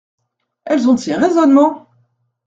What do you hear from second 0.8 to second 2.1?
ont de ces raisonnements!